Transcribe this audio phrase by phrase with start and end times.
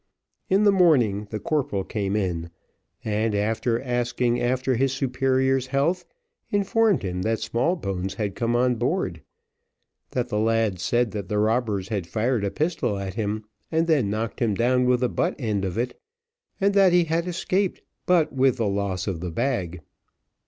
[0.49, 2.49] In the morning the corporal came in,
[3.05, 6.05] and after asking after his superior's health,
[6.49, 9.21] informed him that Smallbones had come on board,
[10.09, 14.09] that the lad said that the robbers had fired a pistol at him, and then
[14.09, 16.01] knocked him down with the butt end of it,
[16.59, 19.81] and that he had escaped but with the loss of the bag.